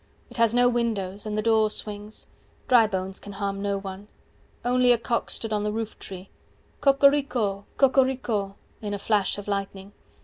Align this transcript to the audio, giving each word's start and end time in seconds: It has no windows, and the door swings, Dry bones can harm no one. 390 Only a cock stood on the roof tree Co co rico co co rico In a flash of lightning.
It 0.31 0.37
has 0.37 0.55
no 0.55 0.67
windows, 0.67 1.27
and 1.27 1.37
the 1.37 1.43
door 1.43 1.69
swings, 1.69 2.25
Dry 2.67 2.87
bones 2.87 3.19
can 3.19 3.33
harm 3.33 3.61
no 3.61 3.77
one. 3.77 4.07
390 4.63 4.69
Only 4.73 4.91
a 4.93 4.97
cock 4.97 5.29
stood 5.29 5.53
on 5.53 5.63
the 5.63 5.71
roof 5.71 5.99
tree 5.99 6.31
Co 6.79 6.95
co 6.95 7.07
rico 7.07 7.65
co 7.77 7.87
co 7.87 8.01
rico 8.03 8.55
In 8.81 8.95
a 8.95 8.97
flash 8.97 9.37
of 9.37 9.47
lightning. 9.47 9.91